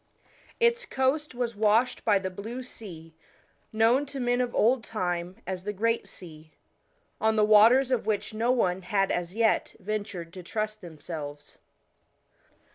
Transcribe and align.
Its 0.59 0.83
coast 0.83 1.35
was 1.35 1.55
washed 1.55 2.03
by 2.03 2.17
the 2.17 2.31
blue 2.31 2.63
sea, 2.63 3.13
known 3.71 4.03
to 4.03 4.19
men 4.19 4.41
of 4.41 4.55
old 4.55 4.83
time 4.83 5.35
as 5.45 5.63
the 5.63 5.71
Great 5.71 6.07
Sea, 6.07 6.51
1 7.19 7.27
on 7.27 7.35
the 7.35 7.45
waters 7.45 7.91
of 7.91 8.07
which 8.07 8.33
no 8.33 8.49
one 8.51 8.81
had 8.81 9.11
as 9.11 9.35
yet 9.35 9.75
ventured 9.79 10.33
to 10.33 10.41
trust 10.41 10.81
themselves. 10.81 11.59